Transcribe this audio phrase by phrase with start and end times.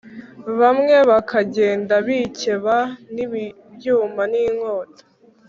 [0.59, 2.75] bamwe bakagenda bikeba
[3.13, 5.03] n’ibyuma n’inkota